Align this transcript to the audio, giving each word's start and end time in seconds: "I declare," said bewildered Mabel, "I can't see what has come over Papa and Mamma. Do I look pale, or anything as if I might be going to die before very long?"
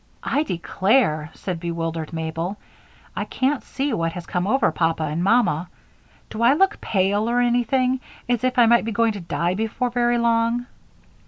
"I 0.23 0.41
declare," 0.41 1.29
said 1.35 1.59
bewildered 1.59 2.11
Mabel, 2.11 2.57
"I 3.15 3.23
can't 3.23 3.61
see 3.61 3.93
what 3.93 4.13
has 4.13 4.25
come 4.25 4.47
over 4.47 4.71
Papa 4.71 5.03
and 5.03 5.23
Mamma. 5.23 5.69
Do 6.31 6.41
I 6.41 6.55
look 6.55 6.81
pale, 6.81 7.29
or 7.29 7.39
anything 7.39 7.99
as 8.27 8.43
if 8.43 8.57
I 8.57 8.65
might 8.65 8.83
be 8.85 8.91
going 8.93 9.11
to 9.11 9.19
die 9.19 9.53
before 9.53 9.91
very 9.91 10.17
long?" 10.17 10.65